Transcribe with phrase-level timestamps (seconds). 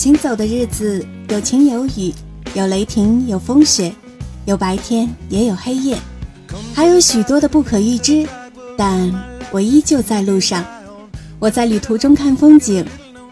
[0.00, 2.10] 行走的日子有晴有雨，
[2.54, 3.94] 有雷霆有风雪，
[4.46, 5.94] 有白天也有黑夜，
[6.74, 8.26] 还有许多的不可预知。
[8.78, 9.12] 但
[9.50, 10.64] 我依旧在路上，
[11.38, 12.82] 我在旅途中看风景，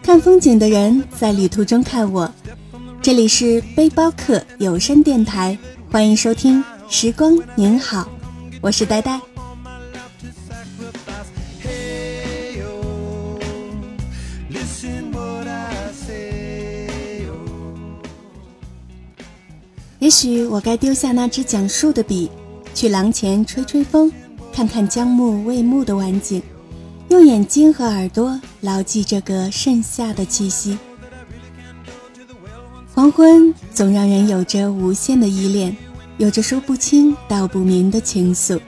[0.03, 2.31] 看风景的人在旅途中看我。
[3.01, 5.57] 这里是背包客有声电台，
[5.91, 8.01] 欢迎收听《时光您好》，
[8.61, 9.19] 我是呆呆。
[20.19, 22.29] 许我该丢下那支讲述的笔，
[22.75, 24.11] 去廊前吹吹风，
[24.51, 26.43] 看看将暮未暮的晚景，
[27.07, 30.77] 用眼睛和耳朵牢记这个盛夏的气息。
[32.93, 35.73] 黄昏总让人有着无限的依恋，
[36.17, 38.59] 有着说不清道不明的情愫。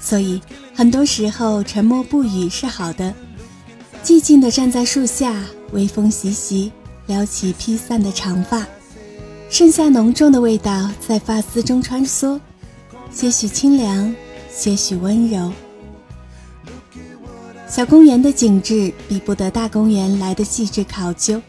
[0.00, 0.40] 所以
[0.74, 3.12] 很多时候沉默不语是好的，
[4.02, 6.72] 寂静地站在树下，微风习习，
[7.06, 8.66] 撩起披散的长发。
[9.50, 12.38] 盛夏浓重的味道在发丝中穿梭，
[13.10, 14.14] 些许清凉，
[14.50, 15.50] 些许温柔。
[17.66, 21.40] 小公园的景致比不得大公园来的细致考究，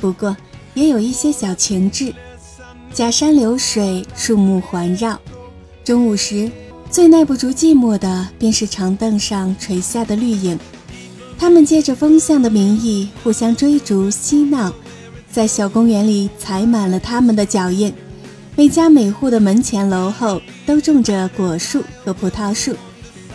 [0.00, 0.36] 不过
[0.74, 2.14] 也有一些小情致。
[2.92, 5.20] 假山流水，树木环绕。
[5.84, 6.50] 中午时，
[6.90, 10.56] 最耐不住寂寞的便是长凳上垂下的绿影，
[11.36, 14.72] 他们借着风向的名义互相追逐嬉闹。
[15.30, 17.92] 在小公园里踩满了他们的脚印，
[18.56, 22.74] 每家每户的门前楼后都种着果树和葡萄树。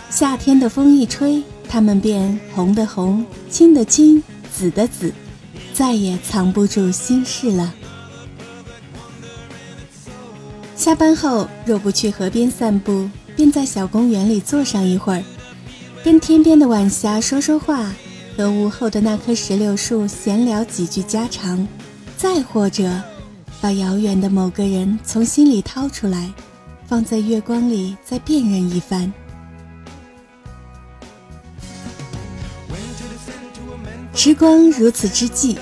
[0.09, 4.21] 夏天的风一吹，它们便红的红，青的青，
[4.53, 5.13] 紫的紫，
[5.73, 7.73] 再也藏不住心事了。
[10.75, 15.23] 下班后若不去河边散步，便在小公园里坐上一会儿，
[16.03, 17.93] 跟天边的晚霞说说话，
[18.35, 21.65] 和屋后的那棵石榴树闲聊几句家常。
[22.23, 22.89] 再或者，
[23.59, 26.31] 把遥远的某个人从心里掏出来，
[26.87, 29.11] 放在月光里再辨认一番。
[34.13, 35.57] 时光如此之际，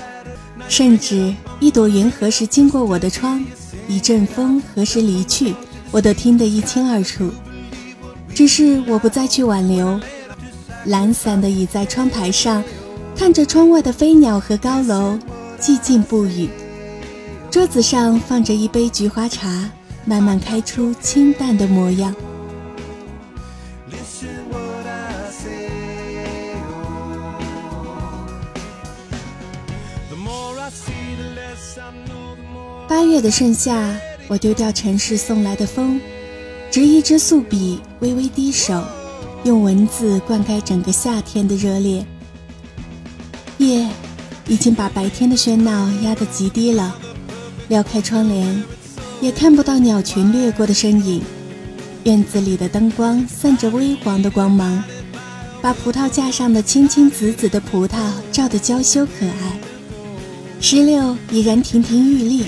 [0.68, 3.44] 甚至一朵云何时经过我的窗，
[3.88, 5.56] 一阵风何时离去，
[5.90, 7.28] 我都听得一清二楚。
[8.32, 9.98] 只是我不再去挽留，
[10.84, 12.62] 懒散地倚在窗台上，
[13.16, 15.18] 看着窗外的飞鸟和高楼。
[15.62, 16.48] 寂静不语，
[17.48, 19.70] 桌子上放着一杯菊花茶，
[20.04, 22.12] 慢慢开出清淡的模样。
[32.88, 33.96] 八月的盛夏，
[34.26, 36.00] 我丢掉城市送来的风，
[36.72, 38.82] 执一支素笔，微微低首，
[39.44, 42.04] 用文字灌溉整个夏天的热烈。
[43.58, 43.86] 夜。
[44.48, 46.94] 已经把白天的喧闹压得极低了，
[47.68, 48.62] 撩开窗帘，
[49.20, 51.22] 也看不到鸟群掠过的身影。
[52.04, 54.82] 院子里的灯光散着微黄的光芒，
[55.60, 57.96] 把葡萄架上的青青紫紫的葡萄
[58.32, 59.58] 照得娇羞可爱。
[60.60, 62.44] 石榴已然亭亭玉立，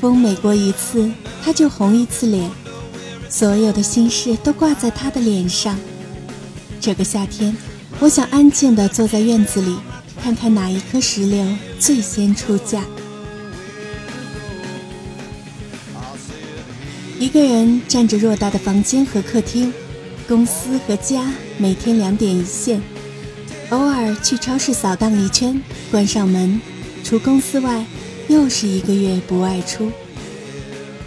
[0.00, 1.10] 风每过一次，
[1.42, 2.50] 它就红一次脸，
[3.28, 5.78] 所有的心事都挂在它的脸上。
[6.80, 7.54] 这个夏天，
[8.00, 9.76] 我想安静地坐在院子里。
[10.24, 11.46] 看看哪一颗石榴
[11.78, 12.82] 最先出嫁。
[17.18, 19.70] 一个人占着偌大的房间和客厅，
[20.26, 22.80] 公司和家每天两点一线，
[23.68, 26.58] 偶尔去超市扫荡一圈，关上门，
[27.04, 27.84] 除公司外，
[28.28, 29.92] 又是一个月不外出。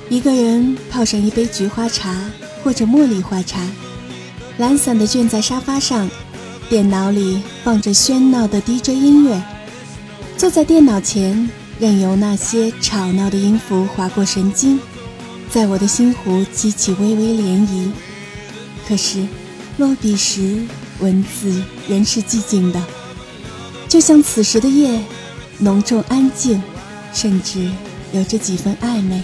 [0.09, 2.15] 一个人泡上一杯菊花茶
[2.63, 3.67] 或者茉莉花茶，
[4.59, 6.07] 懒散地倦在沙发上。
[6.69, 9.41] 电脑里放着喧闹的 DJ 音乐，
[10.37, 14.77] 坐在电脑前，任由那些吵闹的音符划过神经，
[15.49, 17.89] 在我的心湖激起微微涟漪。
[18.85, 19.25] 可是，
[19.77, 20.61] 落笔时
[20.99, 22.83] 文字仍是寂静的，
[23.87, 24.99] 就像此时的夜，
[25.59, 26.61] 浓重安静，
[27.13, 27.71] 甚至
[28.11, 29.23] 有着几分暧昧。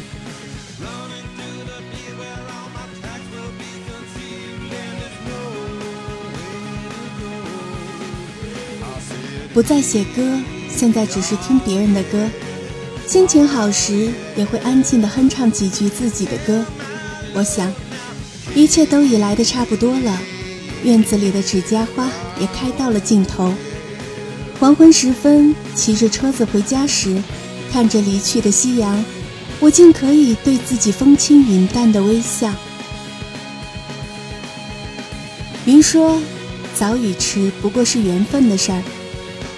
[9.53, 12.27] 不再写歌，现在只是听别人的歌。
[13.05, 16.65] 心情好时，也会安静地哼唱几句自己的歌。
[17.35, 17.71] 我想，
[18.55, 20.19] 一切都已来得差不多了。
[20.83, 22.09] 院子里的指甲花
[22.39, 23.53] 也开到了尽头。
[24.59, 27.21] 黄昏时分，骑着车子回家时，
[27.71, 29.05] 看着离去的夕阳，
[29.59, 32.51] 我竟可以对自己风轻云淡的微笑。
[35.65, 36.19] 云说
[36.75, 38.81] ：“早与迟不过是缘分的事儿。”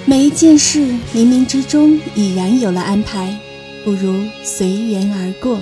[0.08, 0.80] 每一件事
[1.16, 3.36] 冥冥之中已然有了安排，
[3.84, 5.60] 不如随缘而过。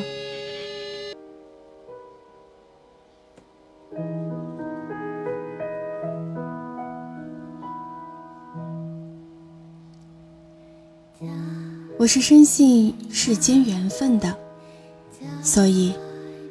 [11.98, 14.36] 我是深信世间缘分的，
[15.42, 15.94] 所以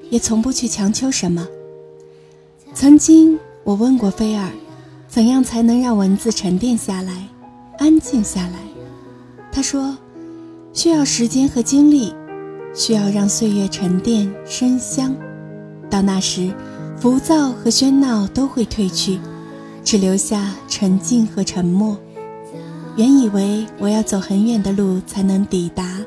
[0.09, 1.47] 也从不去强求什么。
[2.73, 4.51] 曾经我问过菲尔，
[5.09, 7.29] 怎样才能让文字沉淀下来？
[7.83, 8.61] 安静下来，
[9.51, 9.97] 他说
[10.73, 12.15] ：“需要时间和精力，
[12.73, 15.13] 需要让岁月沉淀生香。
[15.91, 16.55] 到那时，
[16.97, 19.19] 浮躁和喧闹都会褪去，
[19.83, 21.99] 只留下沉静和沉默。”
[22.95, 25.99] 原以为我要走很远的路才能抵达，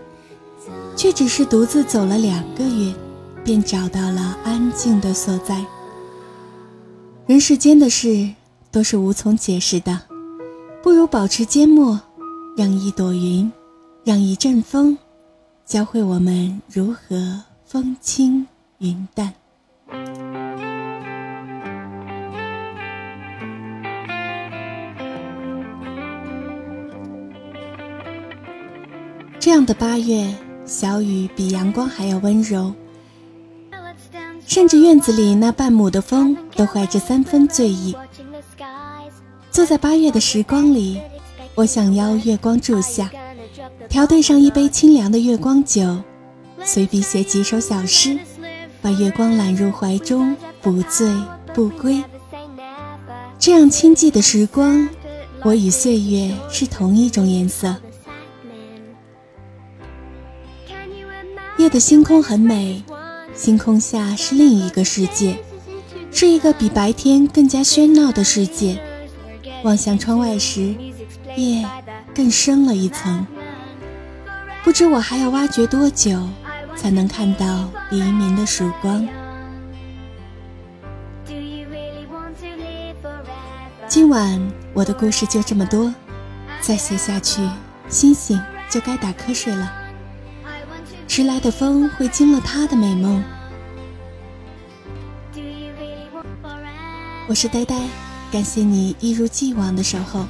[0.96, 2.94] 却只是独自走了两个月，
[3.44, 5.62] 便找到了安静的所在。
[7.26, 8.30] 人世间的事
[8.72, 10.00] 都是无从解释的。
[10.86, 12.00] 不如保持缄默，
[12.56, 13.52] 让一朵云，
[14.04, 14.96] 让一阵风，
[15.66, 18.46] 教会我们如何风轻
[18.78, 19.34] 云淡。
[29.40, 30.32] 这样的八月，
[30.68, 32.72] 小雨比阳光还要温柔，
[34.46, 37.96] 甚至院子里那半亩的风都怀着三分醉意。
[39.66, 41.02] 在八月的时光里，
[41.56, 43.10] 我想邀月光住下，
[43.90, 45.98] 调兑上一杯清凉的月光酒，
[46.64, 48.18] 随笔写几首小诗，
[48.82, 51.12] 把月光揽入怀中，不醉
[51.54, 52.04] 不归。
[53.40, 54.88] 这样清寂的时光，
[55.44, 57.76] 我与岁月是同一种颜色。
[61.58, 62.84] 夜的星空很美，
[63.34, 65.38] 星空下是另一个世界，
[66.12, 68.80] 是一个比白天更加喧闹的世界。
[69.66, 70.76] 望向窗外时，
[71.36, 71.68] 夜
[72.14, 73.26] 更深了一层。
[74.64, 76.22] 不知我还要挖掘多久，
[76.76, 79.08] 才能看到黎明的曙光。
[83.88, 84.40] 今晚
[84.72, 85.92] 我的故事就这么多，
[86.62, 87.42] 再写下去，
[87.90, 88.40] 星星
[88.70, 89.74] 就该打瞌睡了。
[91.08, 93.24] 迟来的风会惊了他的美梦。
[97.28, 97.76] 我是呆呆。
[98.36, 100.28] 感谢你一如既往的守候。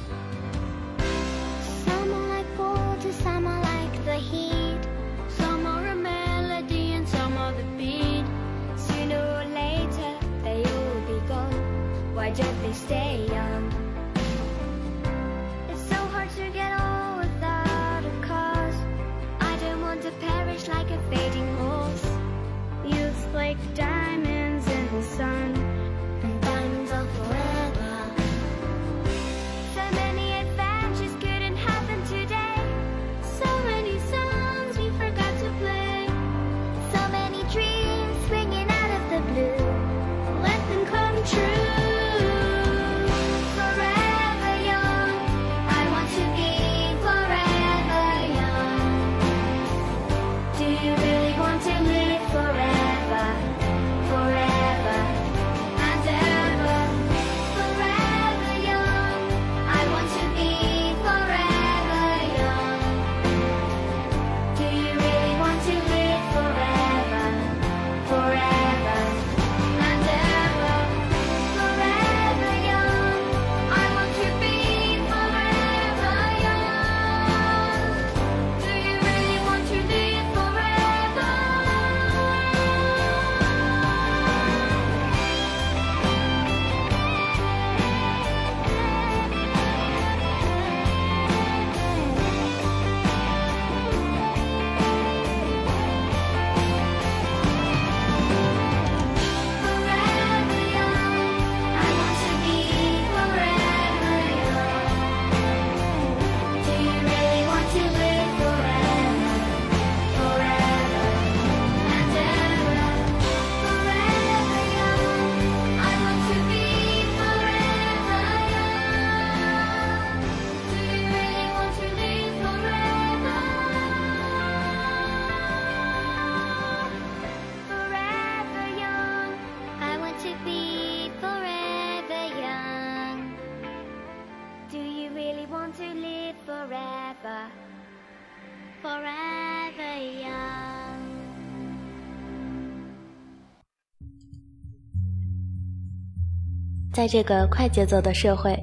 [146.96, 148.58] 在这个快节奏的社会，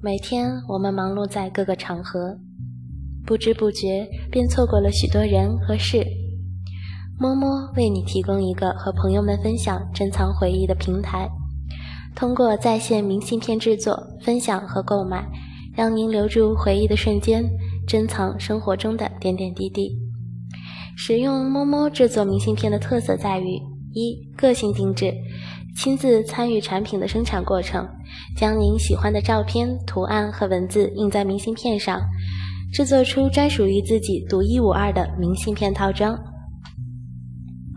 [0.00, 2.38] 每天我们忙碌在各个场合，
[3.26, 6.06] 不知不觉便错过了许多人和事。
[7.18, 11.28] 摸摸为你提供一个和朋友们分享珍藏回忆的平台，
[12.14, 15.28] 通过在线明信片制作、分享和购买，
[15.74, 17.44] 让您留住回忆的瞬间，
[17.88, 19.98] 珍藏生活中的点点滴滴。
[20.96, 23.60] 使用摸摸制作明信片的特色在于：
[23.98, 25.12] 一、个性定制。
[25.76, 27.86] 亲自参与产品的生产过程，
[28.36, 32.00] 将您喜欢的照片、图案和文字印在明信片上，
[32.72, 36.18] 制作出专属于自己独一无二的明信片套装。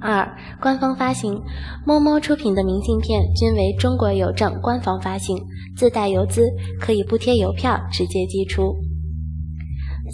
[0.01, 0.27] 二、
[0.59, 1.39] 官方发行，
[1.85, 5.37] 摸摸出品的明信片均为中国邮政官方发行，
[5.77, 6.49] 自带邮资，
[6.79, 8.75] 可以不贴邮票直接寄出。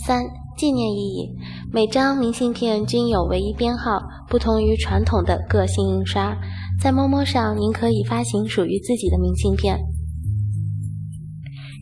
[0.05, 0.25] 三、
[0.57, 1.35] 纪念意义，
[1.71, 6.35] 每张明信片均有唯一编号，不同于传统的个性印刷。
[6.81, 9.79] 在陌陌上，您可以发行属于自己的明信片。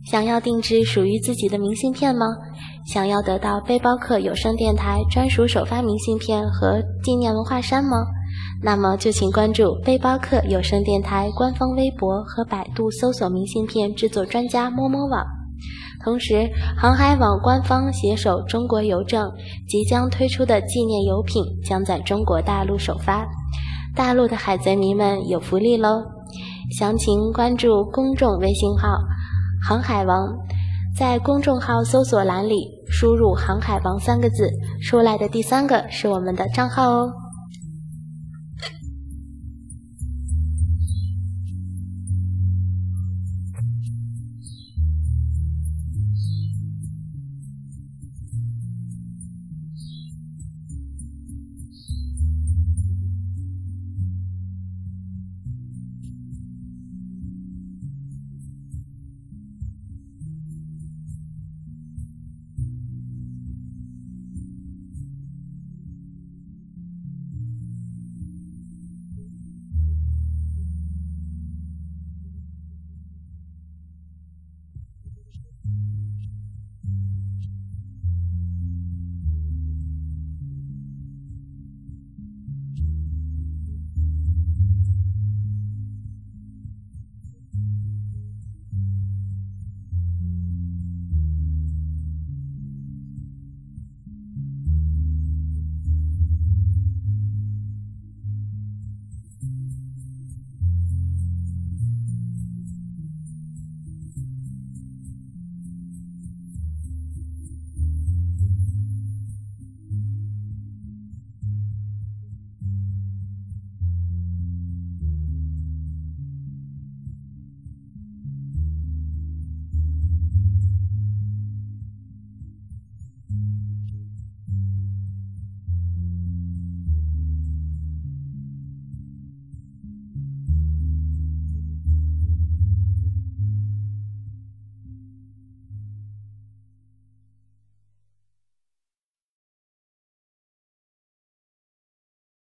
[0.05, 2.25] 想要定制属于自己的明信片吗？
[2.85, 8.05] 想要得到背包客有声电台专属首发明信片和纪念文化衫吗？
[8.61, 15.25] 那么就请关注背包客有声电台官方微博和百度搜索“明信片制作专家摸摸网”。
[16.05, 16.47] 同时，
[16.77, 19.27] 航海网官方携手中国邮政
[19.67, 23.25] 即将推出的纪念邮品将在中国大陆首发。
[23.95, 26.03] 大陆的海贼迷们有福利喽！
[26.77, 28.99] 详情关注公众微信号
[29.67, 30.27] “航海王”，
[30.95, 34.47] 在公众号搜索栏里输入“航海王”三个字，
[34.87, 37.11] 出来的第三个是我们的账号哦。